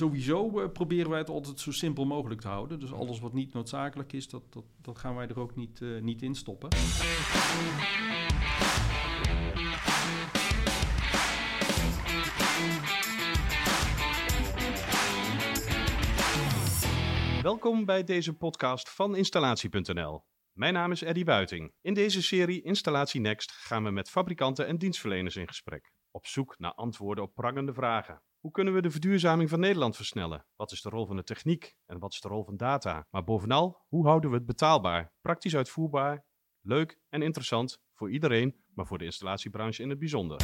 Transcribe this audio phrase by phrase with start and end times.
[0.00, 2.80] sowieso eh, proberen wij het altijd zo simpel mogelijk te houden.
[2.80, 6.00] Dus alles wat niet noodzakelijk is, dat, dat, dat gaan wij er ook niet, uh,
[6.00, 6.68] niet in stoppen.
[17.42, 20.24] Welkom bij deze podcast van Installatie.nl.
[20.52, 21.72] Mijn naam is Eddy Buiting.
[21.80, 25.92] In deze serie Installatie Next gaan we met fabrikanten en dienstverleners in gesprek.
[26.12, 28.22] Op zoek naar antwoorden op prangende vragen.
[28.40, 30.46] Hoe kunnen we de verduurzaming van Nederland versnellen?
[30.56, 33.06] Wat is de rol van de techniek en wat is de rol van data?
[33.10, 36.24] Maar bovenal, hoe houden we het betaalbaar, praktisch uitvoerbaar,
[36.60, 40.36] leuk en interessant voor iedereen, maar voor de installatiebranche in het bijzonder?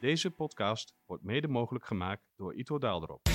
[0.00, 3.28] Deze podcast wordt mede mogelijk gemaakt door Ito Daaldrop.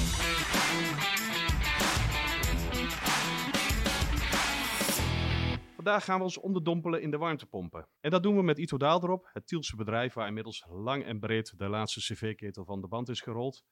[5.85, 7.87] Vandaag gaan we ons onderdompelen in de warmtepompen.
[7.99, 11.57] En dat doen we met Ito Daaldrop, het Tielse bedrijf waar inmiddels lang en breed
[11.57, 13.65] de laatste cv-ketel van de band is gerold.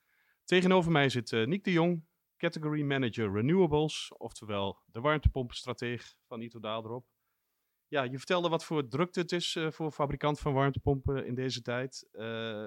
[0.44, 2.06] Tegenover mij zit uh, Nick de Jong,
[2.38, 7.06] Category Manager Renewables, oftewel de warmtepompenstrateeg van Ito Daaldrop.
[7.88, 11.62] Ja, je vertelde wat voor drukte het is uh, voor fabrikant van warmtepompen in deze
[11.62, 12.08] tijd.
[12.12, 12.66] Uh,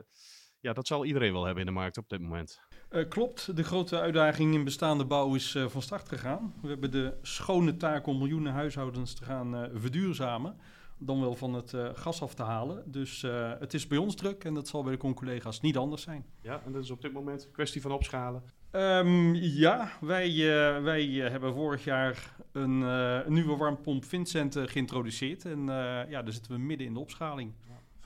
[0.60, 2.60] ja, dat zal iedereen wel hebben in de markt op dit moment.
[2.90, 6.54] Uh, klopt, de grote uitdaging in bestaande bouw is uh, van start gegaan.
[6.62, 10.56] We hebben de schone taak om miljoenen huishoudens te gaan uh, verduurzamen.
[10.98, 12.82] Dan wel van het gas af te halen.
[12.86, 13.24] Dus
[13.58, 16.26] het is bij ons druk en dat zal bij de collega's niet anders zijn.
[16.40, 18.42] Ja, en dat is op dit moment een kwestie van opschalen.
[18.72, 20.36] Um, ja, wij,
[20.82, 25.44] wij hebben vorig jaar een, een nieuwe warmpomp Vincent geïntroduceerd.
[25.44, 25.64] En
[26.08, 27.52] ja, daar zitten we midden in de opschaling.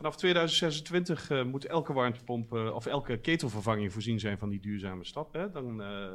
[0.01, 5.05] Vanaf 2026 uh, moet elke warmtepomp uh, of elke ketelvervanging voorzien zijn van die duurzame
[5.05, 5.33] stap.
[5.33, 5.51] Hè?
[5.51, 6.07] Dan uh,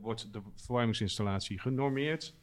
[0.00, 2.34] wordt de verwarmingsinstallatie genormeerd.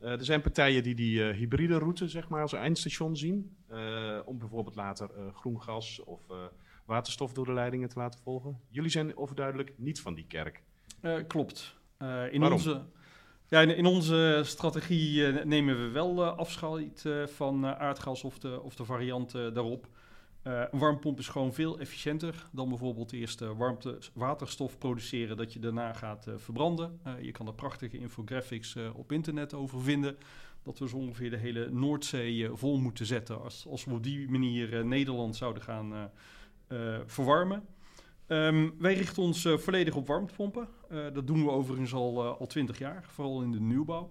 [0.00, 3.56] er zijn partijen die die hybride route zeg maar, als eindstation zien.
[4.24, 6.20] om bijvoorbeeld later groen gas of
[6.84, 8.60] waterstof door de leidingen te laten volgen.
[8.68, 10.62] Jullie zijn overduidelijk niet van die kerk.
[11.26, 11.76] klopt.
[12.30, 12.52] in Waarom?
[12.52, 12.84] onze...
[13.48, 18.84] Ja, in, in, onze strategie nemen we wel afscheid van aardgas of de, of de
[18.84, 19.88] variant daarop.
[20.46, 25.52] Uh, een warmpomp is gewoon veel efficiënter dan bijvoorbeeld eerst uh, warmte, waterstof produceren dat
[25.52, 27.00] je daarna gaat uh, verbranden.
[27.20, 30.16] je kan er prachtige infographics op internet over vinden.
[30.62, 34.28] Dat we zo ongeveer de hele Noordzee vol moeten zetten als, als we op die
[34.28, 36.10] manier Nederland zouden gaan
[37.06, 37.64] verwarmen.
[38.26, 40.68] Um, wij richten ons volledig op warmtepompen.
[40.88, 44.10] dat doen we overigens al, al 20 jaar, vooral in de nieuwbouw.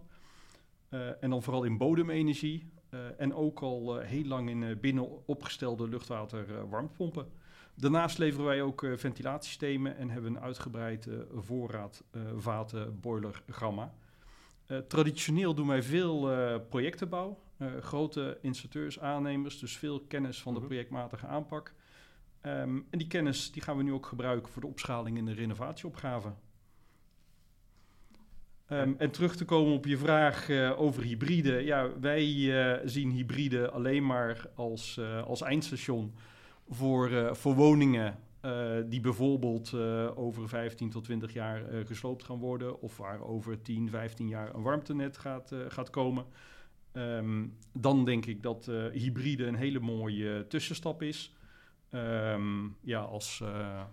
[1.19, 2.69] en dan vooral in bodemenergie.
[2.95, 7.27] Uh, en ook al uh, heel lang in uh, binnen opgestelde luchtwater warmtepompen.
[7.73, 12.03] Daarnaast leveren wij ook ventilatiesystemen en hebben een uitgebreid voorraad
[12.37, 13.93] vaten boiler gamma.
[14.87, 16.29] traditioneel doen wij veel
[16.69, 17.39] projectenbouw,
[17.79, 20.67] grote installateurs, aannemers, dus veel kennis van de mhm.
[20.67, 21.73] projectmatige aanpak.
[22.41, 25.33] Um, en die kennis die gaan we nu ook gebruiken voor de opschaling in de
[25.33, 26.33] renovatieopgave.
[28.69, 31.63] Um, en terug te komen op je vraag uh, over hybride.
[31.63, 36.15] Ja, wij uh, zien hybride alleen maar als, uh, als eindstation
[36.69, 38.17] voor, voor woningen
[38.85, 39.73] die bijvoorbeeld
[40.15, 42.81] over 15 tot 20 jaar gesloopt gaan worden.
[42.81, 46.25] Of waar over 10, 15 jaar een warmtenet gaat, gaat komen.
[46.93, 51.35] Um, dan denk ik dat hybride een hele mooie tussenstap is.
[51.91, 53.43] Um, ja, als,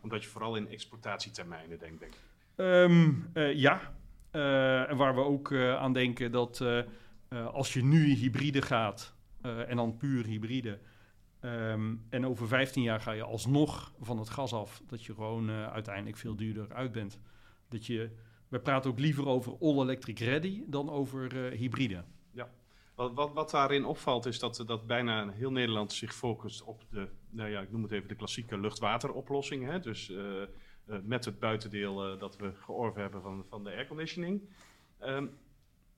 [0.02, 3.56] Omdat je vooral in exploitatietermijnen denkt, denk ik.
[3.56, 3.92] ja,
[4.32, 9.76] en waar we ook uh, aan denken dat uh, als je nu hybride gaat, en
[9.76, 10.78] dan puur hybride,
[11.40, 15.50] um, en over 15 jaar ga je alsnog van het gas af, dat je gewoon
[15.50, 17.18] uiteindelijk veel duurder uit bent.
[17.68, 18.10] Dat je,
[18.48, 22.04] we praten ook liever over all-electric ready dan over hybride.
[22.30, 22.50] Ja,
[22.94, 27.08] wat, wat, wat, daarin opvalt is dat, dat bijna heel Nederland zich focust op de,
[27.30, 29.80] nou ja, ik noem het even de klassieke luchtwateroplossing.
[29.80, 30.12] Dus
[30.84, 34.42] met het buitendeel uh, dat we georven hebben van, van de airconditioning.
[35.00, 35.30] Um,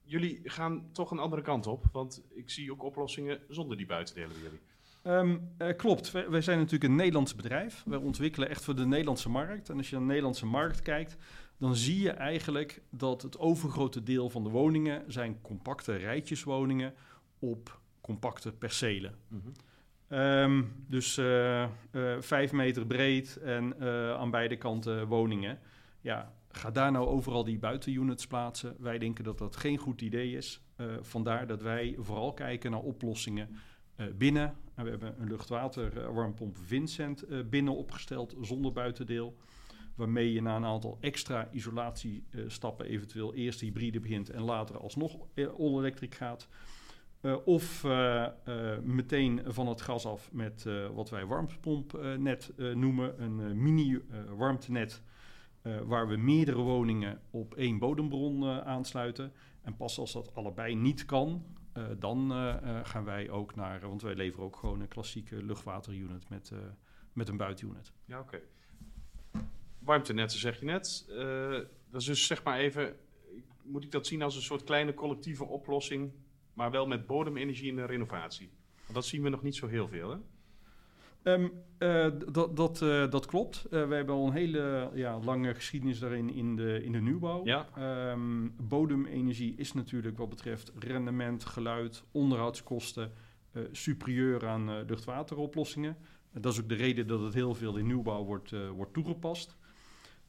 [0.04, 4.32] jullie gaan toch een andere kant op, want ik zie ook oplossingen zonder die buitendelen
[4.32, 4.60] bij jullie.
[5.06, 7.82] Um, uh, klopt, wij, wij, zijn natuurlijk een Nederlands bedrijf.
[7.86, 9.68] Wij ontwikkelen echt voor de Nederlandse markt.
[9.68, 11.16] En als je naar de Nederlandse markt kijkt,
[11.56, 16.94] dan zie je eigenlijk dat het overgrote deel van de woningen zijn compacte rijtjeswoningen
[17.38, 19.14] op compacte percelen.
[19.28, 19.52] Mm -hmm.
[20.14, 21.68] Um, dus uh, uh,
[22.20, 25.58] vijf meter breed en uh, aan beide kanten woningen.
[26.00, 28.76] Ja, ga daar nou overal die buitenunits plaatsen.
[28.78, 30.62] Wij denken dat dat geen goed idee is.
[31.00, 33.48] vandaar dat wij vooral kijken naar oplossingen
[34.14, 34.56] binnen.
[34.74, 39.36] En we hebben een luchtwater-warmpomp Vincent binnen opgesteld zonder buitendeel.
[39.94, 45.16] Waarmee je na een aantal extra isolatiestappen eventueel eerst hybride begint en later alsnog
[45.58, 46.48] all-electric gaat.
[47.44, 47.84] Of
[48.82, 54.00] meteen van het gas af met wat wij warmtepompnet noemen, een mini
[54.36, 55.02] warmtenet
[55.62, 59.32] waar we meerdere woningen op één bodembron aansluiten.
[59.62, 61.44] En pas als dat allebei niet kan,
[61.98, 62.30] dan
[62.82, 66.52] gaan wij ook naar, want wij leveren ook gewoon een klassieke luchtwaterunit met,
[67.12, 67.92] met een buitenunit.
[68.04, 68.40] Ja, oké.
[69.78, 71.04] Warmtenetten zeg je net.
[71.90, 72.96] dat is dus zeg maar even
[73.62, 76.12] moet ik dat zien als een soort kleine collectieve oplossing,
[76.54, 78.50] maar wel met bodemenergie in de renovatie?
[78.82, 80.16] Want dat zien we nog niet zo heel veel, hè?
[81.24, 83.66] Um, uh, dat, dat, uh, dat klopt.
[83.70, 87.44] Uh, we hebben al een hele ja, lange geschiedenis daarin in de, in de nieuwbouw.
[87.44, 87.68] Ja.
[88.10, 93.12] Um, bodemenergie is natuurlijk wat betreft rendement, geluid, onderhoudskosten
[93.72, 95.96] superieur aan luchtwateroplossingen.
[96.32, 99.56] dat is ook de reden dat het heel veel in nieuwbouw wordt, wordt toegepast.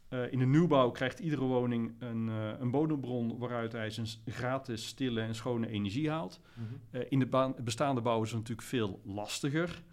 [0.10, 4.88] Uh, in de nieuwbouw krijgt iedere woning een, uh, een bodembron waaruit hij zijn gratis,
[4.88, 6.40] stille en schone energie haalt.
[6.54, 7.00] Mm -hmm.
[7.00, 9.84] uh, in de bestaande bouw is het natuurlijk veel lastiger.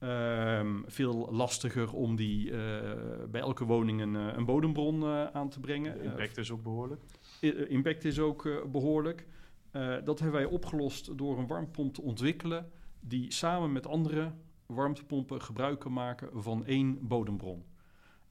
[0.00, 2.50] Um, veel lastiger om die
[3.30, 5.98] bij elke woning een, een bodembron aan te brengen.
[5.98, 7.02] De impact is ook behoorlijk.
[7.68, 9.26] impact is ook behoorlijk.
[10.04, 12.70] dat hebben wij opgelost door een warmtepomp te ontwikkelen
[13.00, 14.32] die samen met andere
[14.66, 17.64] warmtepompen gebruik kan maken van één bodembron.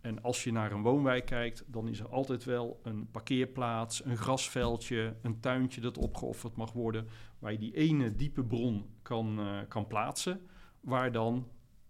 [0.07, 4.17] En als je naar een woonwijk kijkt, dan is er altijd wel een parkeerplaats, een
[4.17, 7.07] grasveldje, een tuintje dat opgeofferd mag worden,
[7.39, 10.47] waar je die ene diepe bron kan, uh, kan plaatsen,
[10.79, 11.47] waar dan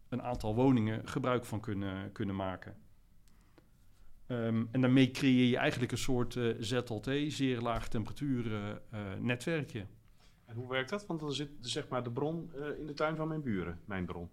[0.09, 2.75] een aantal woningen gebruik van kunnen, kunnen maken.
[4.27, 9.85] Um, en daarmee creëer je eigenlijk een soort uh, ZLT, zeer laag temperatuur uh, netwerkje.
[10.45, 11.05] En hoe werkt dat?
[11.05, 14.29] Want dan zit zeg maar de bron in de tuin van mijn buren, mijn bron.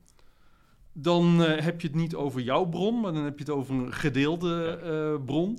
[0.97, 3.75] Dan uh, heb je het niet over jouw bron, maar dan heb je het over
[3.75, 4.81] een gedeelde
[5.19, 5.59] uh, bron.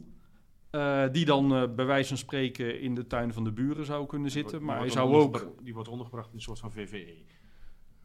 [0.72, 4.32] Uh, die dan bij wijze van spreken in de tuin van de buren zou kunnen
[4.32, 4.58] zitten.
[4.58, 5.54] Die maar wordt, hij zou ook.
[5.64, 7.16] Die wordt ondergebracht in een soort van VVE.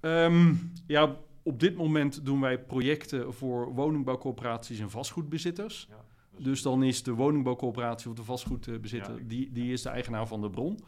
[0.00, 5.87] Um, ja, op dit moment doen wij projecten voor woningbouwcoöperaties en vastgoedbezitters.
[5.91, 6.05] Ja,
[6.35, 10.26] dus, dus dan is de woningbouwcoöperatie of de vastgoedbezitter, ja, die, die is de eigenaar
[10.26, 10.79] van de bron.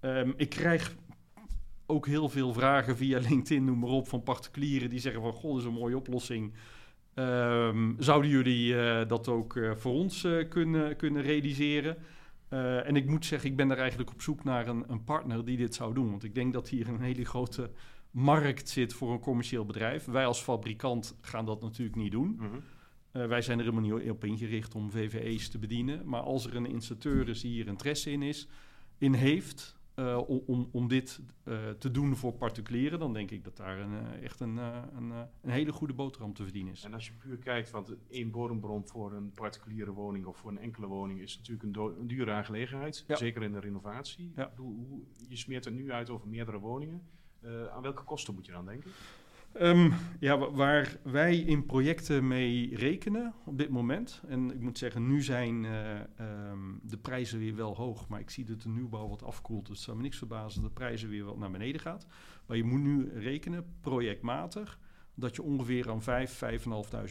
[0.00, 0.96] Um, ik krijg
[1.90, 5.50] ook heel veel vragen via LinkedIn, noem maar op, van particulieren die zeggen van, god,
[5.50, 6.52] dat is een mooie oplossing.
[7.14, 11.96] Um, zouden jullie uh, dat ook uh, voor ons uh, kunnen, kunnen realiseren?
[12.84, 15.56] en ik moet zeggen, ik ben er eigenlijk op zoek naar een, een, partner die
[15.56, 16.10] dit zou doen.
[16.10, 17.70] Want ik denk dat hier een hele grote
[18.10, 20.04] markt zit voor een commercieel bedrijf.
[20.04, 22.28] Wij als fabrikant gaan dat natuurlijk niet doen.
[22.28, 23.28] Mm -hmm.
[23.28, 26.02] wij zijn er helemaal niet op ingericht om VVE's te bedienen.
[26.04, 28.48] Maar als er een installateur is die hier interesse in, is,
[28.98, 33.56] in heeft, uh, om, om dit uh, te doen voor particulieren, dan denk ik dat
[33.56, 35.10] daar een, uh, echt een, een,
[35.40, 36.84] een, hele goede boterham te verdienen is.
[36.84, 40.58] En als je puur kijkt, want één bodembron voor een particuliere woning of voor een
[40.58, 43.16] enkele woning is natuurlijk een, een dure aangelegenheid, ja.
[43.16, 44.32] zeker in de renovatie.
[44.36, 44.52] Ja.
[44.56, 47.02] Hoe, hoe, je smeert er nu uit over meerdere woningen.
[47.72, 48.90] aan welke kosten moet je dan denken?
[49.60, 54.22] Um, ja, waar wij in projecten mee rekenen op dit moment.
[54.28, 56.00] En ik moet zeggen, nu zijn uh,
[56.50, 58.08] um, de prijzen weer wel hoog.
[58.08, 59.66] Maar ik zie dat de nieuwbouw wat afkoelt.
[59.66, 62.06] Dus het zou me niks verbazen dat de prijzen weer wat naar beneden gaat.
[62.46, 64.78] Maar je moet nu rekenen, projectmatig,
[65.14, 66.42] dat je ongeveer aan 5,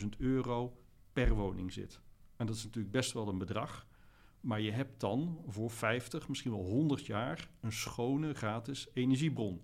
[0.04, 0.78] 5.500 euro
[1.14, 2.02] per woning zit.
[2.36, 3.88] En dat is natuurlijk best wel een bedrag.
[4.42, 9.62] Maar je hebt dan voor 50, misschien wel 100 jaar een schone gratis energiebron.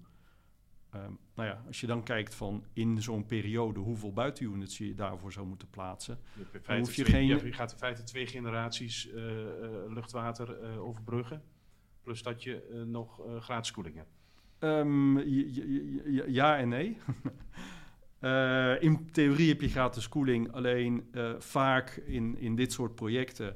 [0.95, 5.31] Um, nou ja, als je dan kijkt van in zo'n periode hoeveel buitenunits je daarvoor
[5.31, 6.19] zou moeten plaatsen.
[6.34, 7.45] Je, dan hoef je, twee, geen...
[7.45, 9.45] je gaat in feite twee generaties uh, uh,
[9.88, 11.42] luchtwater uh, overbruggen.
[12.04, 14.12] Plus dat je nog gratis koeling hebt.
[14.59, 15.19] Um,
[16.28, 16.97] ja en nee.
[18.90, 23.56] in theorie heb je gratis koeling, alleen vaak in, in dit soort projecten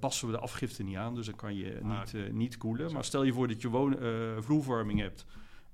[0.00, 1.14] passen we de afgifte niet aan.
[1.14, 2.92] Dus dan kan je ah, niet, niet koelen.
[2.92, 3.96] Maar stel je voor dat je woon,
[4.42, 5.26] vloervorming hebt.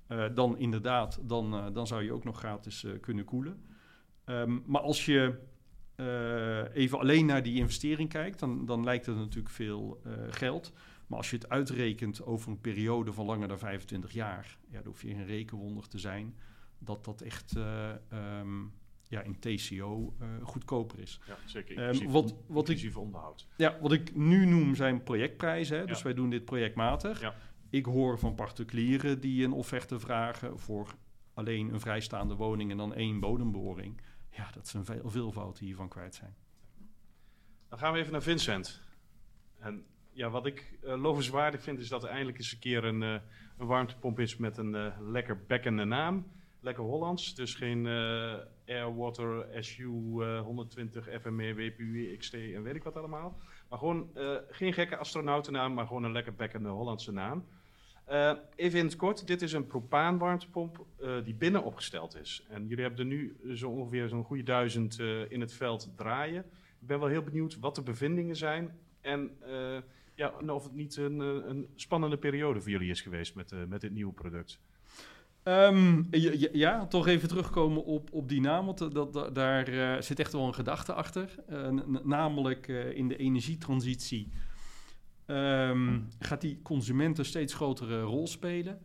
[0.09, 3.65] Uh, dan inderdaad, dan, uh, dan zou je ook nog gratis uh, kunnen koelen.
[4.25, 5.39] Um, maar als je
[6.73, 10.73] even alleen naar die investering kijkt, dan, dan lijkt het natuurlijk veel geld.
[11.07, 14.87] Maar als je het uitrekent over een periode van langer dan 25 jaar, ja, dan
[14.87, 16.35] hoef je geen rekenwonder te zijn
[16.79, 18.73] dat dat echt um,
[19.09, 21.21] ja, in TCO goedkoper is.
[21.27, 21.77] Ja, zeker.
[21.77, 23.47] Inclusief, um, wat, wat inclusief ik, onderhoud.
[23.57, 25.79] Ja, wat ik nu noem zijn projectprijzen.
[25.79, 27.21] Hè, dus wij doen dit projectmatig.
[27.21, 27.35] Ja.
[27.75, 30.95] Ik hoor van particulieren die een offerte vragen voor
[31.33, 34.01] alleen een vrijstaande woning en dan één bodemboring.
[34.31, 36.35] Ja, dat ze een veel, veelvoud hiervan kwijt zijn.
[37.69, 38.83] Dan gaan we even naar Vincent.
[39.59, 43.03] En ja, wat ik uh, lovenswaardig vind is dat er eindelijk eens een keer een,
[43.03, 43.17] uh,
[43.59, 46.27] een warmtepomp is met een uh, lekker bekkende naam.
[46.61, 47.87] Lekker Hollands, dus geen
[48.67, 49.87] Airwater SU
[50.39, 53.39] 120 FME, WPU, XT en weet ik wat allemaal.
[53.69, 54.11] Maar gewoon
[54.49, 57.45] geen gekke astronautennaam, maar gewoon een lekker bekkende Hollandse naam.
[58.57, 60.87] Even in het kort, dit is een propaanwarmtepomp
[61.25, 62.47] die binnen opgesteld is.
[62.49, 66.45] En jullie hebben er nu zo ongeveer zo'n goede duizend in het veld draaien.
[66.81, 69.31] Ik ben wel heel benieuwd wat de bevindingen zijn en
[70.15, 73.93] ja, of het niet een, een, spannende periode voor jullie is geweest met, met dit
[73.93, 74.61] nieuwe product.
[75.45, 76.03] Ehm,
[76.53, 80.47] ja, toch even terugkomen op, op die naam, want dat, daar uh, zit echt wel
[80.47, 81.35] een gedachte achter.
[81.51, 81.69] Uh,
[82.03, 84.33] namelijk uh, in de energietransitie
[85.27, 88.81] um, gaat die consument een steeds grotere rol spelen.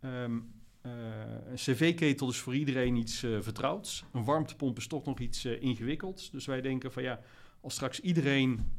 [0.00, 4.04] Um, een cv-ketel is voor iedereen iets vertrouwds.
[4.12, 6.30] Een warmtepomp is toch nog iets ingewikkelds.
[6.30, 7.20] Dus wij denken van ja,
[7.60, 8.72] als straks iedereen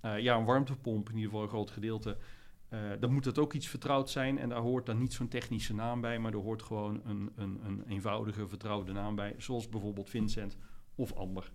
[0.00, 2.16] ja, een warmtepomp, in ieder geval een groot gedeelte
[2.72, 5.74] uh, dan moet het ook iets vertrouwd zijn en daar hoort dan niet zo'n technische
[5.74, 10.10] naam bij, maar er hoort gewoon een, een, een eenvoudige vertrouwde naam bij, zoals bijvoorbeeld
[10.10, 10.56] Vincent
[10.94, 11.52] of Amber.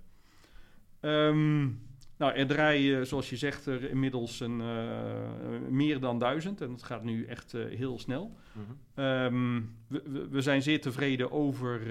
[1.02, 1.87] Um,
[2.18, 6.84] nou, er draaien, zoals je zegt, er inmiddels een, uh, meer dan duizend en dat
[6.84, 8.38] gaat nu echt uh, heel snel.
[8.52, 9.04] Mm -hmm.
[9.04, 11.82] um, we, we, zijn zeer tevreden over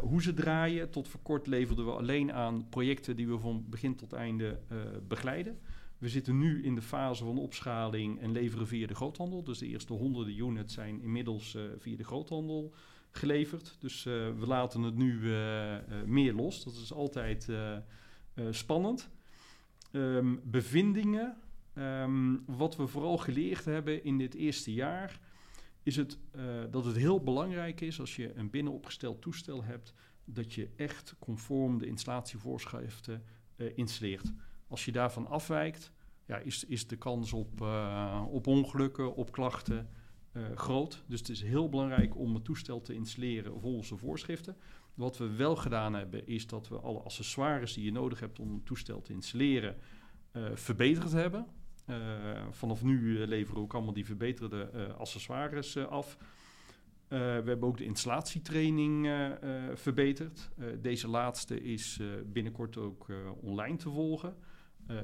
[0.00, 0.90] hoe ze draaien.
[0.90, 4.58] Tot voor kort leverden we alleen aan projecten die we van begin tot einde
[5.08, 5.58] begeleiden.
[5.98, 9.44] We zitten nu in de fase van opschaling en leveren via de groothandel.
[9.44, 12.72] Dus de eerste honderden units zijn inmiddels via de groothandel
[13.10, 13.76] geleverd.
[13.80, 15.18] Dus we laten het nu
[16.06, 16.64] meer los.
[16.64, 17.48] Dat is altijd
[18.50, 19.08] spannend.
[19.92, 21.36] Um, bevindingen.
[21.78, 25.20] Um, wat we vooral geleerd hebben in dit eerste jaar,
[25.82, 26.18] is het,
[26.70, 29.92] dat het heel belangrijk is als je een binnenopgesteld toestel hebt,
[30.24, 33.24] dat je echt conform de installatievoorschriften
[33.74, 34.32] installeert.
[34.68, 35.92] Als je daarvan afwijkt,
[36.26, 39.88] ja, is, is de kans op, uh, op ongelukken, op klachten
[40.32, 41.04] uh, groot.
[41.06, 44.56] Dus het is heel belangrijk om het toestel te installeren volgens de voorschriften.
[44.94, 48.50] Wat we wel gedaan hebben, is dat we alle accessoires die je nodig hebt om
[48.50, 49.76] een toestel te installeren,
[50.32, 51.46] uh, verbeterd hebben.
[52.50, 56.18] vanaf nu leveren we ook allemaal die verbeterde accessoires af.
[57.08, 59.08] we hebben ook de installatietraining
[59.74, 60.50] verbeterd.
[60.80, 63.06] deze laatste is binnenkort ook
[63.40, 64.36] online te volgen.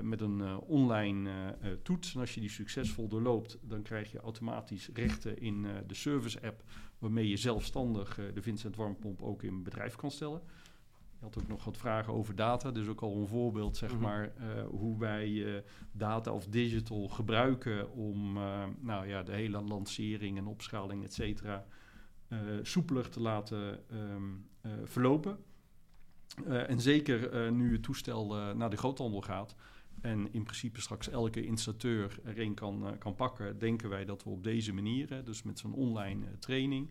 [0.03, 2.15] Met een online toets.
[2.15, 6.63] En als je die succesvol doorloopt, dan krijg je automatisch rechten in de service app,
[7.01, 10.41] waarmee je zelfstandig de Vincent Warmpomp ook in bedrijf kan stellen.
[11.19, 14.07] Je had ook nog wat vragen over data, dus ook al een voorbeeld, zeg mm-hmm.
[14.07, 14.33] maar,
[14.69, 18.33] hoe wij data of digital gebruiken om
[18.81, 21.67] nou, ja, de hele lancering en opschaling, et cetera,
[22.63, 24.49] soepeler te laten um,
[24.85, 25.39] verlopen.
[26.47, 29.55] En zeker nu het toestel naar de groothandel gaat
[30.01, 34.45] en in principe straks elke installateur erin kan, kan pakken, denken wij dat we op
[34.45, 36.91] deze manier, dus met zo'n online training,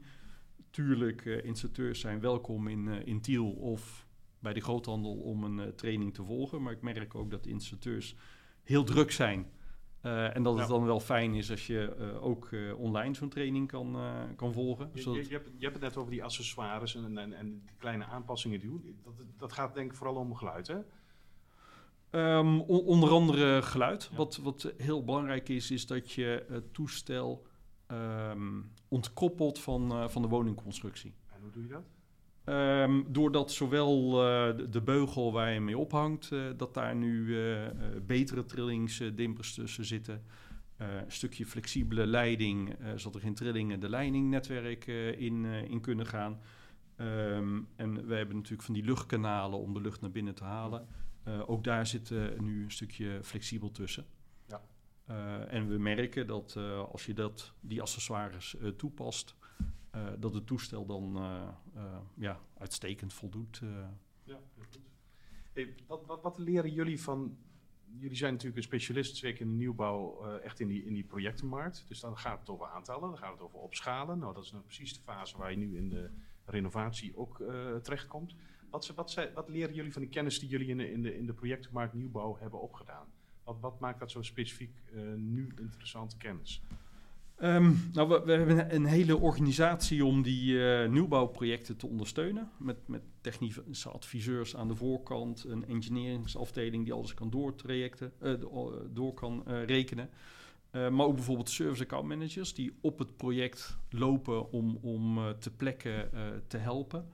[0.69, 4.07] tuurlijk installateurs zijn welkom in, in Tiel of
[4.39, 8.15] bij de groothandel om een training te volgen, maar ik merk ook dat installateurs
[8.63, 9.47] heel druk zijn
[10.03, 10.59] uh, en dat ja.
[10.59, 13.97] het dan wel fijn is als je uh, ook uh, online zo'n training kan,
[14.35, 14.89] kan volgen.
[14.93, 18.05] Je, je, je, hebt, je, hebt, het net over die accessoires en, en, en kleine
[18.05, 18.99] aanpassingen die doen.
[19.03, 20.77] Dat, dat gaat denk ik vooral om geluid, hè?
[22.11, 24.07] Um, onder andere geluid.
[24.11, 24.17] Ja.
[24.17, 27.45] Wat, wat heel belangrijk is, is dat je het toestel
[27.91, 31.13] um, ontkoppelt van, van de woningconstructie.
[31.27, 31.83] En hoe doe je dat?
[32.55, 37.35] Um, doordat zowel uh, de, beugel waar je mee ophangt, uh, dat daar nu
[38.05, 40.23] betere trillingsdimpers tussen zitten.
[40.77, 44.87] een stukje flexibele leiding, zodat er geen trillingen de leidingnetwerk
[45.17, 46.39] in, in kunnen gaan.
[47.75, 50.87] En we hebben natuurlijk van die luchtkanalen om de lucht naar binnen te halen.
[51.45, 52.09] Ook daar zit
[52.39, 54.05] nu een stukje flexibel tussen.
[54.47, 54.61] Ja.
[55.45, 56.55] en we merken dat
[56.91, 59.35] als je dat, die accessoires toepast,
[59.95, 63.59] uh, dat het toestel dan uh, uh, ja, uitstekend voldoet.
[63.61, 63.89] Ja,
[64.23, 64.79] heel goed.
[65.53, 67.37] Hey, wat, wat, wat, leren jullie van...
[67.97, 71.85] Jullie zijn natuurlijk een specialist, zeker in de nieuwbouw, echt in die, in die projectenmarkt.
[71.87, 74.19] Dus dan gaat het over aantallen, dan gaat het over opschalen.
[74.19, 76.09] Nou, dat is nou precies de fase waar je nu in de
[76.45, 77.43] renovatie ook
[77.83, 78.35] terechtkomt.
[78.69, 81.25] Wat, wat, wat, leren jullie van de kennis die jullie in de, in de, in
[81.25, 83.07] de projectenmarkt nieuwbouw hebben opgedaan?
[83.43, 84.71] Wat, wat maakt dat zo specifiek
[85.15, 86.61] nu interessante kennis?
[87.43, 92.49] Um, nou, we, we, hebben een hele organisatie om die uh, nieuwbouwprojecten te ondersteunen.
[92.57, 98.33] Met, met technische adviseurs aan de voorkant, een engineeringsafdeling die alles kan doortrajecten, uh,
[98.93, 100.09] door kan uh, rekenen.
[100.71, 106.09] maar ook bijvoorbeeld service account managers die op het project lopen om, om te plekken
[106.47, 107.09] te helpen.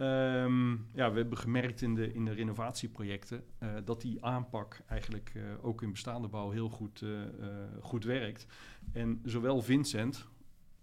[0.00, 5.32] Um, ja, we hebben gemerkt in de, in de renovatieprojecten uh, dat die aanpak eigenlijk
[5.36, 7.20] uh, ook in bestaande bouw heel goed, uh,
[7.80, 8.46] goed werkt.
[8.92, 10.28] En zowel Vincent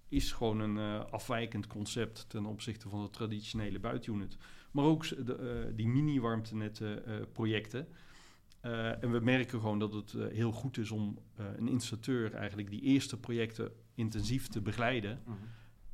[0.07, 0.77] is gewoon een
[1.09, 4.37] afwijkend concept ten opzichte van de traditionele buitenunit.
[4.71, 7.87] Maar ook de, die mini-warmtenetten projecten.
[8.61, 13.19] en we merken gewoon dat het heel goed is om een installateur eigenlijk die eerste
[13.19, 15.21] projecten intensief te begeleiden.
[15.25, 15.35] Mhm.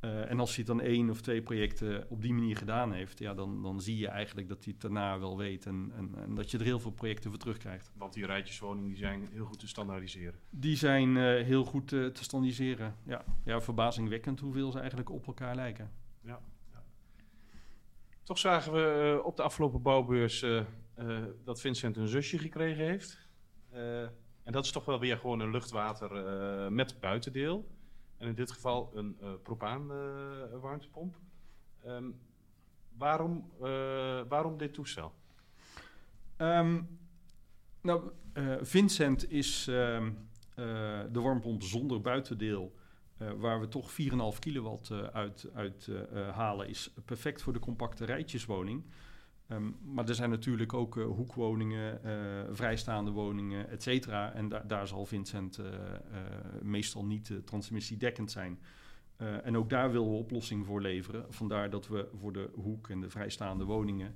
[0.02, 3.34] Eh, en als hij dan één of twee projecten op die manier gedaan heeft, ja,
[3.34, 6.50] dan, dan zie je eigenlijk dat hij het daarna wel weet en, en, en, dat
[6.50, 7.92] je er heel veel projecten voor terugkrijgt.
[7.96, 10.40] Want die rijtjeswoningen die zijn heel goed te standaardiseren.
[10.50, 12.96] Die zijn uh, heel goed uh, te standaardiseren.
[13.04, 13.24] Ja.
[13.44, 15.90] ja, verbazingwekkend hoeveel ze eigenlijk op elkaar lijken.
[16.20, 16.40] Ja.
[16.72, 16.82] ja.
[18.22, 20.44] Toch zagen we op de afgelopen bouwbeurs
[21.44, 23.28] dat Vincent een zusje gekregen heeft.
[24.42, 26.10] en dat is toch wel weer gewoon een luchtwater
[26.72, 27.66] met buitendeel.
[28.22, 31.16] En in dit geval een uh, propaan uh, warmtepomp.
[31.86, 32.20] Um,
[32.98, 35.12] waarom, uh, waarom dit toestel?
[36.38, 36.98] Um,
[37.80, 38.10] nou,
[38.60, 42.74] Vincent is um, de warmtepomp zonder buitendeel.
[43.16, 45.90] waar we toch 4,5 kilowatt uit, uit
[46.32, 48.84] halen, is perfect voor de compacte rijtjeswoning.
[49.46, 54.32] Ehm, maar er zijn natuurlijk ook uh, hoekwoningen, uh, vrijstaande woningen, et cetera.
[54.32, 55.66] En da daar zal Vincent uh,
[56.62, 58.58] meestal niet transmissiedekkend zijn.
[59.42, 61.26] en ook daar willen we oplossing voor leveren.
[61.28, 64.14] Vandaar dat we voor de hoek- en de vrijstaande woningen,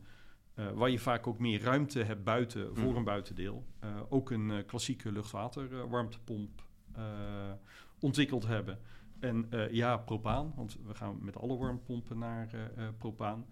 [0.75, 2.97] waar je vaak ook meer ruimte hebt buiten voor mm.
[2.97, 3.66] een buitendeel,
[4.09, 6.62] ook een klassieke luchtwaterwarmtepomp
[8.00, 8.78] ontwikkeld hebben.
[9.21, 13.47] En ja, propaan, want we gaan met alle warmtepompen naar propaan.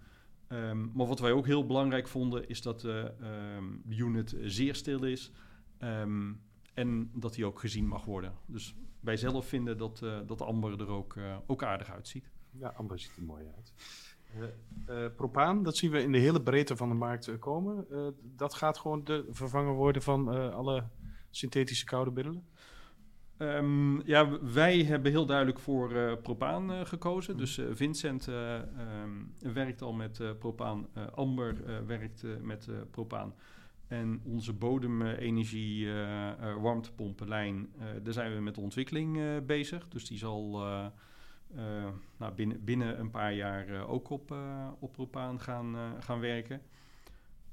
[0.55, 3.03] Um, maar wat wij ook heel belangrijk vonden, is dat uh,
[3.55, 5.31] um, de unit zeer stil is
[5.79, 6.41] um,
[6.73, 8.33] en dat die ook gezien mag worden.
[8.45, 12.31] Dus wij zelf vinden dat, uh, dat Amber er ook, uh, ook aardig uitziet.
[12.51, 13.73] Ja, Amber ziet er mooi uit.
[15.15, 17.87] propaan, dat zien we in de hele breedte van de markt komen.
[18.21, 20.87] dat gaat gewoon de vervangen worden van alle
[21.29, 22.47] synthetische koude middelen?
[23.37, 27.33] Um, ja, wij hebben heel duidelijk voor uh, propaan uh, gekozen.
[27.33, 27.39] Mm.
[27.39, 30.87] Dus uh, Vincent um, werkt al met propaan.
[31.13, 33.33] Amber werkt met propaan.
[33.87, 35.89] En onze bodemenergie
[36.61, 37.69] warmtepompenlijn,
[38.03, 39.87] daar zijn we met de ontwikkeling bezig.
[39.87, 40.63] Dus die zal
[42.17, 44.35] nou, binnen, binnen een paar jaar ook op,
[44.79, 46.61] op propaan gaan, gaan werken.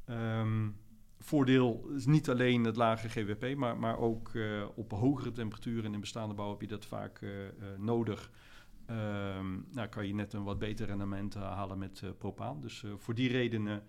[0.07, 0.77] Um,
[1.23, 5.95] voordeel is niet alleen het lage GWP, maar, maar ook uh, op hogere temperaturen in
[5.95, 8.31] een bestaande bouw heb je dat vaak uh, uh, nodig.
[8.91, 12.61] Um, nou, kan je net een wat beter rendement halen met propaan.
[12.61, 13.83] Dus voor die redenen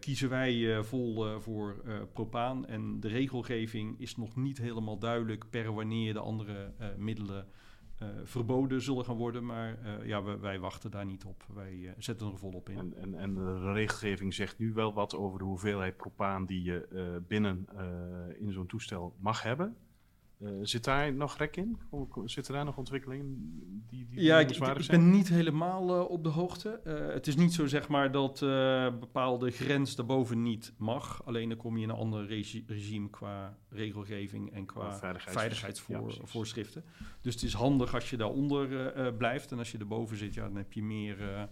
[0.00, 2.66] kiezen wij vol voor propaan.
[2.66, 7.46] En de regelgeving is nog niet helemaal duidelijk per wanneer de andere middelen
[8.24, 9.46] verboden zullen gaan worden.
[9.46, 11.46] Maar uh, ja, wij, wij, wachten daar niet op.
[11.54, 12.78] Wij uh, zetten er volop in.
[12.78, 17.22] En, en, en, de regelgeving zegt nu wel wat over de hoeveelheid propaan die je
[17.28, 17.66] binnen
[18.38, 19.76] in zo'n toestel mag hebben.
[20.42, 21.78] Uh, zit daar nog rek in?
[22.24, 23.36] Zitten daar nog ontwikkelingen
[23.86, 26.80] die, die Ja, ik, ik, ben niet helemaal uh, op de hoogte.
[26.86, 28.40] Uh, het is niet zo zeg maar dat
[29.00, 31.24] bepaalde grens daarboven niet mag.
[31.24, 36.84] Alleen dan kom je in een ander regi regime qua regelgeving en qua veiligheidsvoorschriften.
[36.86, 39.52] Ja, dus het is handig als je daaronder blijft.
[39.52, 41.48] En als je erboven zit, ja, dan heb je meer...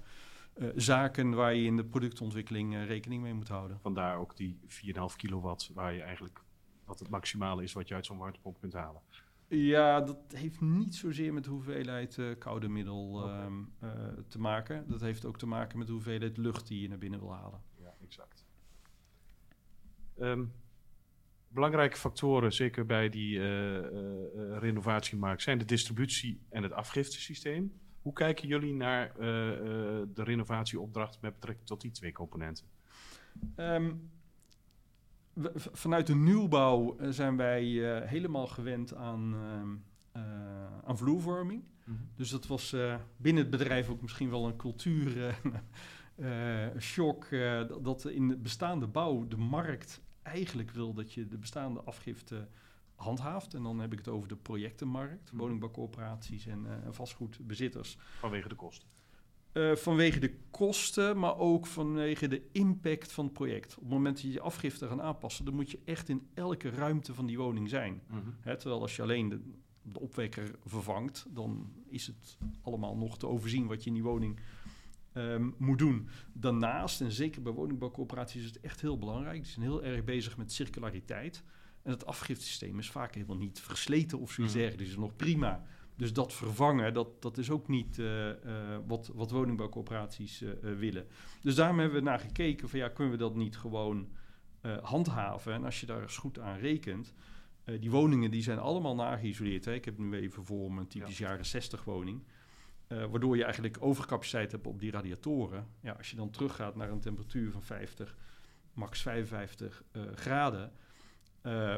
[0.74, 3.78] zaken waar je in de productontwikkeling rekening mee moet houden.
[3.80, 6.42] Vandaar ook die 4,5 kilowatt waar je eigenlijk
[6.90, 9.02] wat het maximale is wat je uit zo'n warmtepomp kunt halen.
[9.48, 13.48] Ja, dat heeft niet zozeer met de hoeveelheid uh, koude middel okay.
[13.82, 13.90] uh,
[14.28, 14.88] te maken.
[14.88, 17.60] Dat heeft ook te maken met de hoeveelheid lucht die je naar binnen wil halen.
[17.76, 18.44] Ja, exact.
[20.20, 20.52] Um,
[21.48, 23.80] belangrijke factoren, zeker bij die uh,
[24.58, 27.72] renovatiemarkt, zijn de distributie en het afgiftesysteem.
[28.02, 32.66] Hoe kijken jullie naar de renovatieopdracht met betrekking tot die twee componenten?
[33.56, 34.10] Um,
[35.54, 39.34] vanuit de nieuwbouw eh, zijn wij uh, helemaal gewend aan,
[40.16, 40.22] uh,
[40.84, 41.62] aan vloervorming.
[41.62, 42.08] Mm -hmm.
[42.14, 42.76] Dus dat was
[43.16, 47.28] binnen het bedrijf ook misschien wel een cultuurshock.
[47.82, 52.48] dat in de bestaande bouw de markt eigenlijk wil dat je de bestaande afgifte
[52.94, 53.54] handhaaft.
[53.54, 55.40] En dan heb ik het over de projectenmarkt, mhm.
[55.40, 57.98] woningbouwcorporaties en vastgoedbezitters.
[58.18, 58.88] Vanwege de kosten.
[59.52, 63.74] Uh, vanwege de kosten, maar ook vanwege de impact van het project.
[63.76, 66.70] Op het moment dat je je afgifte gaat aanpassen, dan moet je echt in elke
[66.70, 67.92] ruimte van die woning zijn.
[67.92, 68.34] Mm -hmm.
[68.40, 69.40] Hè, terwijl als je alleen de,
[69.82, 74.40] de, opwekker vervangt, dan is het allemaal nog te overzien wat je in die woning
[75.14, 76.08] um, moet doen.
[76.32, 79.42] Daarnaast, en zeker bij woningbouwcoöperaties, is het echt heel belangrijk.
[79.42, 81.42] Die zijn heel erg bezig met circulariteit.
[81.82, 84.68] En het afgiftesysteem is vaak helemaal niet versleten of zoiets mm -hmm.
[84.68, 84.94] dergelijks.
[84.94, 85.62] Het is nog prima.
[86.00, 88.34] Dus dat vervangen, dat, dat is ook niet uh, uh,
[88.86, 91.06] wat, wat woningbouwcorporaties uh, willen.
[91.40, 94.08] Dus daarom hebben we naar gekeken van ja, kunnen we dat niet gewoon
[94.82, 95.52] handhaven?
[95.52, 97.14] En als je daar eens goed aan rekent,
[97.64, 99.64] die woningen die zijn allemaal nageïsoleerd.
[99.64, 99.74] Hè?
[99.74, 101.28] Ik heb nu even voor me een typisch ja.
[101.28, 102.22] jaren 60 woning.
[102.88, 105.66] waardoor je eigenlijk overcapaciteit hebt op die radiatoren.
[105.80, 108.16] Ja, als je dan teruggaat naar een temperatuur van 50,
[108.72, 109.84] max 55
[110.14, 110.72] graden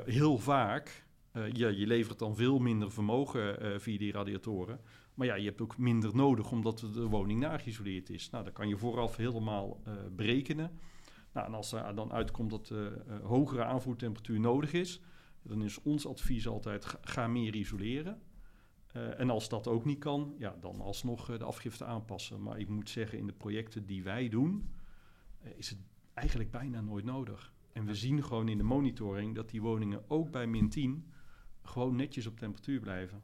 [0.05, 4.81] heel vaak, ja, je levert dan veel minder vermogen via die radiatoren.
[5.15, 8.31] Maar ja, je hebt ook minder nodig omdat de woning nageïsoleerd is.
[8.31, 10.79] Nou, dat kan je vooraf helemaal berekenen.
[11.33, 12.73] Nou, en als er dan uitkomt dat
[13.23, 15.01] hogere aanvoertemperatuur nodig is,
[15.43, 18.21] dan is ons advies altijd ga meer isoleren.
[18.93, 22.43] En als dat ook niet kan, ja, dan alsnog de afgifte aanpassen.
[22.43, 24.71] Maar ik moet zeggen, in de projecten die wij doen,
[25.57, 25.79] is het
[26.15, 27.53] eigenlijk bijna nooit nodig.
[27.73, 31.07] En we zien gewoon in de monitoring dat die woningen ook bij min 10
[31.63, 33.23] gewoon netjes op temperatuur blijven.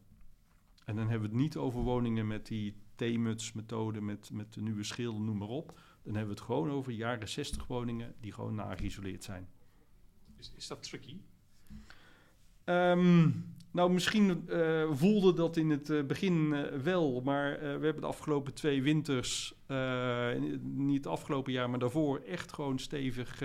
[0.85, 4.85] En dan hebben we het niet over woningen met die T-muts-methode, met, met de nieuwe
[4.85, 5.81] schil, noem maar op.
[6.03, 9.49] Dan hebben we het gewoon over jaren 60 woningen die gewoon nageïsoleerd zijn.
[10.37, 11.21] Is, is dat tricky?
[12.65, 18.01] Um, nou, misschien uh, voelde dat in het uh, begin uh, wel, maar we hebben
[18.01, 19.55] de afgelopen twee winters,
[20.61, 23.43] niet het afgelopen jaar, maar daarvoor, echt gewoon stevig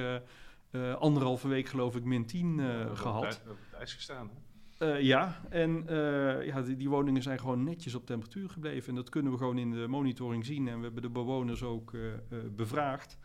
[0.99, 3.21] anderhalve week geloof ik min 10 ja, gehad.
[3.21, 4.52] We hebben het ijs gestaan, hè?
[4.83, 8.89] Uh, ja, en uh, ja, die, woningen zijn gewoon netjes op temperatuur gebleven.
[8.89, 10.67] En dat kunnen we gewoon in de monitoring zien.
[10.67, 12.13] En we hebben de bewoners ook uh,
[12.51, 13.17] bevraagd.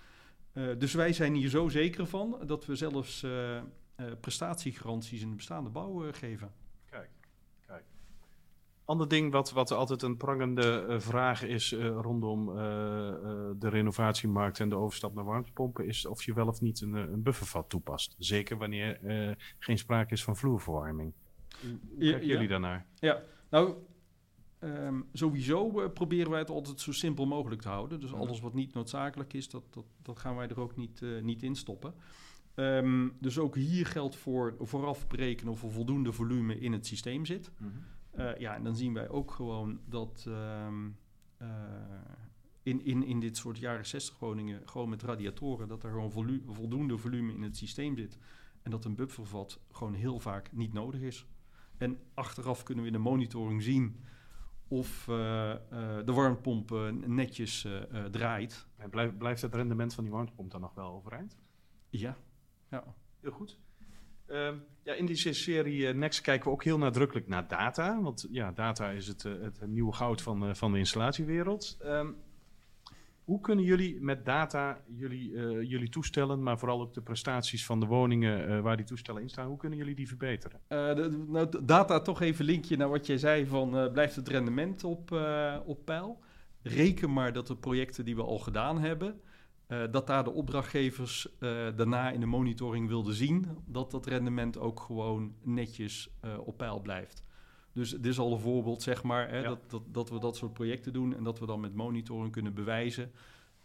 [0.53, 3.27] dus wij zijn hier zo zeker van dat we zelfs
[4.21, 6.53] prestatiegaranties in de bestaande bouw geven.
[6.91, 7.11] Kijk,
[7.67, 7.85] kijk.
[8.85, 12.47] Ander ding wat, wat altijd een prangende vraag is rondom
[13.59, 17.23] de renovatiemarkt en de overstap naar warmtepompen, is of je wel of niet een, een
[17.23, 18.15] buffervat toepast.
[18.19, 18.99] Zeker wanneer
[19.59, 21.13] geen sprake is van vloerverwarming.
[21.61, 22.87] Hoe kijken jullie daarnaar?
[22.95, 23.75] Ja, nou,
[24.61, 28.01] um, sowieso uh, proberen wij het altijd zo simpel mogelijk te houden.
[28.01, 31.23] Dus alles wat niet noodzakelijk is, dat, dat, dat gaan wij er ook niet, uh,
[31.23, 31.95] niet in stoppen.
[32.55, 37.25] Um, dus ook hier geldt voor vooraf berekenen of er voldoende volume in het systeem
[37.25, 37.51] zit.
[37.59, 38.21] Mm -hmm.
[38.21, 40.97] uh, ja, en dan zien wij ook gewoon dat um,
[42.63, 46.43] in, in, in dit soort jaren 60 woningen, gewoon met radiatoren, dat er gewoon volu
[46.47, 48.19] voldoende volume in het systeem zit.
[48.63, 51.27] En dat een buffervat gewoon heel vaak niet nodig is.
[51.79, 54.05] En achteraf kunnen we in de monitoring zien
[54.69, 55.55] of uh, uh,
[56.05, 56.71] de warmtepomp
[57.07, 58.67] netjes uh, draait.
[58.77, 61.37] En blijft, blijft het rendement van die warmtepomp dan nog wel overeind?
[61.91, 62.17] Ja.
[62.71, 62.85] ja.
[63.21, 63.59] Heel goed.
[64.27, 68.01] Uh, ja, in deze serie Next kijken we ook heel nadrukkelijk naar data.
[68.03, 71.79] Want ja, data is het, het nieuwe goud van, van de installatiewereld.
[71.85, 72.17] Um,
[73.29, 77.81] hoe kunnen jullie met data jullie, uh, jullie toestellen, maar vooral ook de prestaties van
[77.81, 80.61] de woningen uh, waar die toestellen in staan, hoe kunnen jullie die verbeteren?
[80.69, 85.11] De, nou, data toch even linkje naar wat jij zei van blijft het rendement op,
[85.65, 86.21] op peil?
[86.63, 89.21] Reken maar dat de projecten die we al gedaan hebben,
[89.91, 91.29] dat daar de opdrachtgevers
[91.77, 96.11] daarna in de monitoring wilden zien, dat dat rendement ook gewoon netjes
[96.45, 97.25] op peil blijft.
[97.79, 100.53] Dus dit is al een voorbeeld, zeg maar, hè, dat, dat, dat we dat soort
[100.53, 103.13] projecten doen en dat we dan met monitoring kunnen bewijzen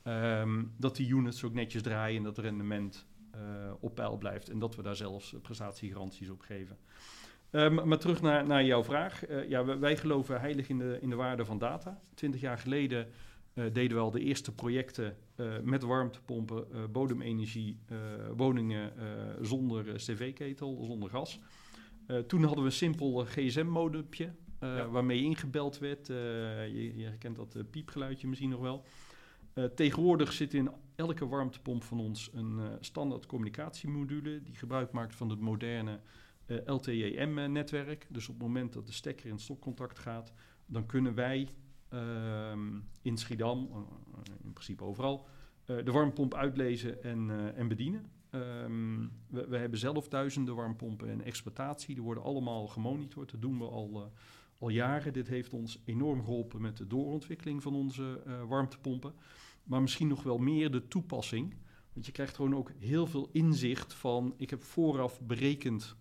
[0.04, 3.42] um, dat die units ook netjes draaien en dat het rendement uh,
[3.80, 6.78] op peil blijft en dat we daar zelfs prestatiegaranties op geven.
[7.52, 9.30] Um, maar terug naar, naar jouw vraag.
[9.30, 12.02] Uh, ja, wij, wij, geloven heilig in de, in de waarde van data.
[12.14, 13.08] Twintig jaar geleden
[13.54, 15.18] uh, deden we al de eerste projecten
[15.64, 17.80] met warmtepompen, bodemenergie,
[18.36, 18.94] woningen
[19.42, 21.40] zonder cv-ketel, zonder gas.
[22.08, 24.88] Uh, toen hadden we een simpel gsm-modempje uh, ja.
[24.88, 26.08] waarmee ingebeld werd.
[26.08, 28.86] Je, je herkent dat piepgeluidje misschien nog wel.
[29.76, 35.40] tegenwoordig zit in elke warmtepomp van ons een standaard communicatiemodule die gebruik maakt van het
[35.40, 36.00] moderne
[36.66, 38.08] LTE-M-netwerk.
[38.10, 40.34] Dus op het moment dat de stekker in stopcontact gaat,
[40.66, 41.50] dan kunnen wij
[41.90, 43.88] ehm, in Schiedam,
[44.44, 45.28] in principe overal,
[45.66, 48.12] de warmtepomp uitlezen en, en bedienen.
[48.36, 51.96] Um, we, we, hebben zelf duizenden warmpompen in exploitatie.
[51.96, 53.32] Die worden allemaal gemonitord.
[53.32, 54.02] Dat doen we al, uh,
[54.58, 55.14] al jaren.
[55.14, 59.14] Dit heeft ons enorm geholpen met de doorontwikkeling van onze uh, warmtepompen.
[59.64, 61.56] Maar misschien nog wel meer de toepassing.
[61.94, 64.34] Want je krijgt gewoon ook heel veel inzicht van...
[64.38, 65.96] ik heb vooraf berekend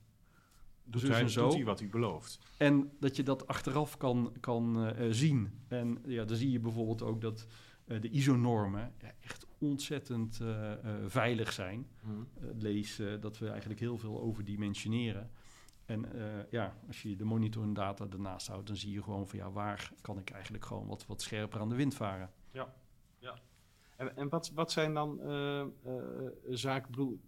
[0.85, 1.45] doet hij, zo.
[1.45, 2.39] Doet hij wat hij belooft.
[2.57, 5.51] En dat je dat achteraf kan, kan uh, zien.
[5.69, 7.47] En ja, dan zie je bijvoorbeeld ook dat
[7.87, 10.73] uh, de ISO-normen ja, echt ontzettend uh,
[11.07, 11.87] veilig zijn.
[12.03, 12.29] Mm.
[12.59, 15.31] lees dat we eigenlijk heel veel overdimensioneren.
[15.85, 16.07] En
[16.51, 19.93] ja, als je de monitoring data ernaast houdt, dan zie je gewoon van ja, waar
[20.01, 22.31] kan ik eigenlijk gewoon wat, wat scherper aan de wind varen.
[22.51, 22.75] Ja,
[23.19, 23.35] ja.
[23.97, 25.21] En, en wat, wat zijn dan
[26.49, 27.21] zaken,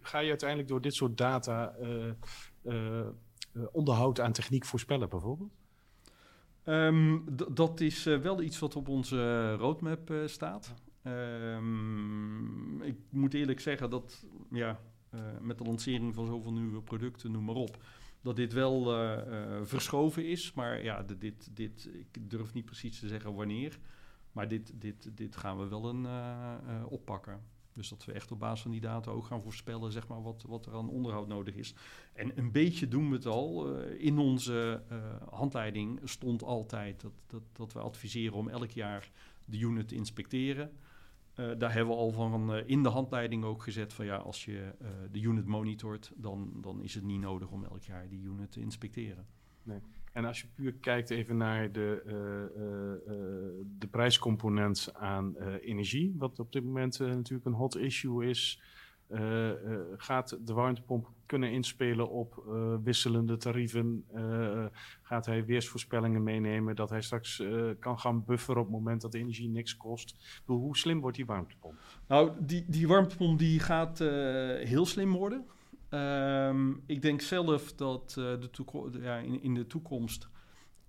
[0.00, 1.74] ga je uiteindelijk door dit soort data
[3.72, 5.52] onderhoud aan techniek voorspellen bijvoorbeeld?
[6.64, 10.74] Um, dat is uh, wel iets wat op onze roadmap uh, staat.
[11.06, 14.80] Um, ik moet eerlijk zeggen dat ja,
[15.14, 17.82] uh, met de lancering van zoveel nieuwe producten, noem maar op,
[18.20, 18.84] dat dit wel
[19.66, 20.52] verschoven is.
[20.52, 23.78] Maar ja, dit, dit, ik durf niet precies te zeggen wanneer.
[24.32, 26.06] Maar dit, dit, dit gaan we wel een,
[26.86, 27.40] oppakken.
[27.72, 30.44] Dus dat we echt op basis van die data ook gaan voorspellen zeg maar, wat,
[30.48, 31.74] wat er aan onderhoud nodig is.
[32.12, 33.76] En een beetje doen we het al.
[33.82, 34.82] In onze
[35.30, 39.10] handleiding stond altijd dat, dat, dat we adviseren om elk jaar
[39.44, 40.70] de unit te inspecteren.
[41.40, 44.74] Uh, daar hebben we al van in de handleiding ook gezet van ja, als je
[45.10, 48.60] de unit monitort, dan, dan is het niet nodig om elk jaar die unit te
[48.60, 49.26] inspecteren.
[49.62, 49.78] Nee.
[50.12, 52.02] En als je puur kijkt even naar de,
[53.78, 58.62] de prijscomponent aan energie, wat op dit moment natuurlijk een hot issue is,
[59.96, 62.44] gaat de warmtepomp kunnen inspelen op
[62.84, 64.04] wisselende tarieven?
[65.02, 67.42] gaat hij weersvoorspellingen meenemen dat hij straks
[67.78, 70.40] kan gaan bufferen op het moment dat de energie niks kost?
[70.44, 71.74] hoe slim wordt die warmtepomp?
[72.08, 75.44] Nou, die, die warmtepomp die gaat heel slim worden.
[75.90, 80.28] Um, ik denk zelf dat de ja, in, de toekomst.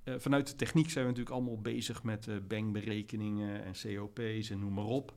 [0.06, 4.74] Vanuit de techniek zijn we natuurlijk allemaal bezig met uh, bankberekeningen en COP's en noem
[4.74, 5.14] maar op.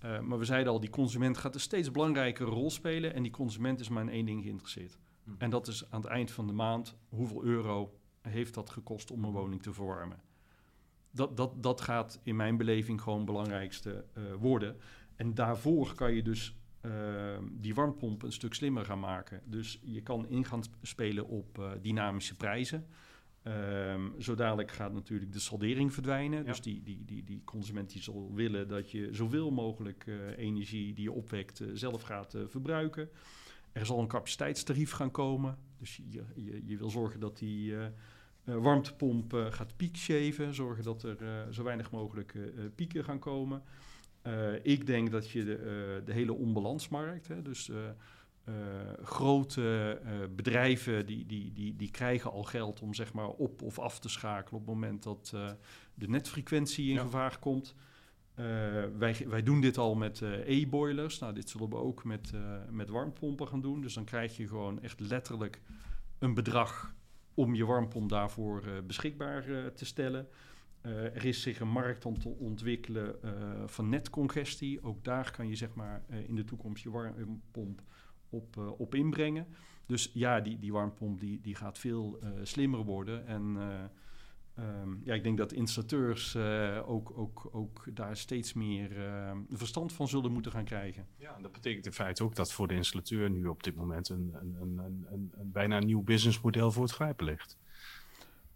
[0.00, 3.14] maar we zeiden al, die consument gaat een steeds belangrijkere rol spelen.
[3.14, 4.98] En die consument is maar in één ding geïnteresseerd.
[5.24, 5.30] Hm.
[5.38, 9.24] En dat is aan het eind van de maand hoeveel euro heeft dat gekost om
[9.24, 10.20] een woning te verwarmen.
[11.10, 14.04] Dat, dat, dat gaat in mijn beleving gewoon het belangrijkste
[14.38, 14.76] worden.
[15.16, 16.56] En daarvoor kan je dus
[16.86, 19.40] Ehm, die warmtepomp een stuk slimmer gaan maken.
[19.44, 22.86] Dus je kan in gaan spelen op uh, dynamische prijzen.
[23.48, 26.44] Um, zo dadelijk gaat natuurlijk de saldering verdwijnen.
[26.44, 30.94] Dus die, die, die, die consument die zal willen dat je zoveel mogelijk uh, energie
[30.94, 33.08] die je opwekt uh, zelf gaat verbruiken.
[33.72, 35.58] Er zal een capaciteitstarief gaan komen.
[35.78, 37.74] Dus je, je, je wil zorgen dat die
[38.44, 40.54] warmtepomp gaat piekshaven.
[40.54, 42.34] Zorgen dat er zo weinig mogelijk
[42.74, 43.62] pieken gaan komen.
[44.62, 47.70] Ik denk dat je de, de hele onbalansmarkt, hè, dus
[49.02, 50.00] grote
[50.36, 54.08] bedrijven die, die, die, die krijgen al geld om zeg maar op of af te
[54.08, 55.28] schakelen op het moment dat
[55.94, 57.74] de netfrequentie in gevaar komt.
[58.98, 61.18] wij, wij doen dit al met e-boilers.
[61.18, 62.32] Nou, dit zullen we ook met,
[62.70, 63.80] met warmpompen gaan doen.
[63.80, 65.60] Dus dan krijg je gewoon echt letterlijk
[66.18, 66.94] een bedrag
[67.34, 70.28] om je warmpomp daarvoor beschikbaar te stellen.
[70.82, 73.16] Er is zich een markt aan te ontwikkelen
[73.66, 74.82] van netcongestie.
[74.82, 77.82] Ook daar kan je zeg maar in de toekomst je warmpomp
[78.28, 79.46] op, op inbrengen.
[79.86, 83.26] Dus ja, die, die warmpomp die, die gaat veel slimmer worden.
[83.26, 83.56] En
[84.58, 86.36] um, ja, ik denk dat installateurs
[86.86, 88.90] ook, ook, ook daar steeds meer
[89.50, 91.06] verstand van zullen moeten gaan krijgen.
[91.16, 94.30] Ja, dat betekent in feite ook dat voor de installateur nu op dit moment een,
[94.34, 97.58] een, een, een, een bijna nieuw businessmodel voor het grijpen ligt.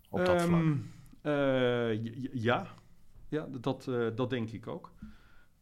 [0.09, 1.35] Op dat um, vlak.
[1.35, 2.04] Uh,
[2.35, 2.74] ja,
[3.28, 4.92] ja dat, uh, dat denk ik ook.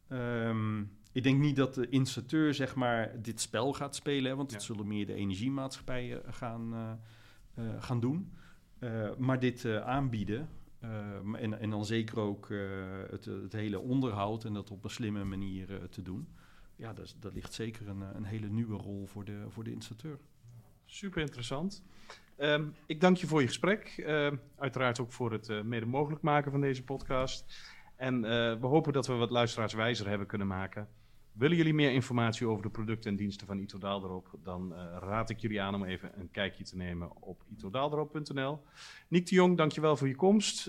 [0.09, 4.63] Um, ik denk niet dat de installateur zeg maar, dit spel gaat spelen, want het
[4.63, 6.75] zullen meer de energiemaatschappijen gaan,
[7.59, 8.33] uh, gaan doen.
[9.19, 10.49] maar dit aanbieden,
[11.33, 12.49] en, en dan zeker ook
[13.11, 16.29] het, het hele onderhoud en dat op een slimme manier te doen.
[16.77, 20.19] Ja, dat, dat ligt zeker een, een hele nieuwe rol voor de, voor de installateur.
[20.87, 21.83] Super interessant.
[22.39, 23.95] Um, ik dank je voor je gesprek.
[23.97, 27.45] Uh, uiteraard ook voor het mede mogelijk maken van deze podcast.
[27.97, 28.21] En uh,
[28.61, 30.89] we hopen dat we wat luisteraars wijzer hebben kunnen maken.
[31.39, 34.39] Willen jullie meer informatie over de producten en diensten van Ito Daalderop?
[34.43, 38.63] Dan eh, raad ik jullie aan om even een kijkje te nemen op itodaalderop.nl.
[39.09, 40.67] Niek de Jong, dankjewel voor je komst.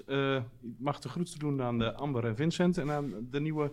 [0.62, 3.72] ik mag de groeten doen aan de Amber en Vincent en aan de nieuwe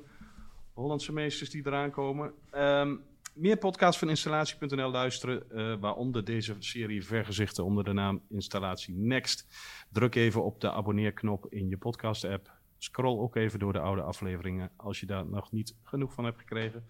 [0.72, 2.32] Hollandse meesters die eraan komen.
[2.54, 3.02] Um,
[3.36, 9.46] meer podcasts van installatie.nl luisteren, uh, waaronder deze serie Vergezichten onder de naam Installatie Next.
[9.92, 12.55] Druk even op de abonneerknop in je podcast-app.
[12.78, 16.38] Scroll ook even door de oude afleveringen als je daar nog niet genoeg van hebt
[16.38, 16.84] gekregen.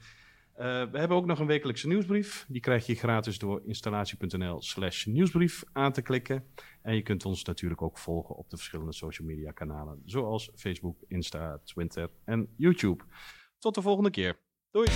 [0.58, 2.44] Uh, we hebben ook nog een wekelijkse nieuwsbrief.
[2.48, 6.44] Die krijg je gratis door installatie.nl/slash nieuwsbrief aan te klikken.
[6.82, 11.02] En je kunt ons natuurlijk ook volgen op de verschillende social media kanalen, zoals Facebook,
[11.08, 13.04] Insta, Twitter en YouTube.
[13.58, 14.38] Tot de volgende keer.
[14.70, 14.86] Doei!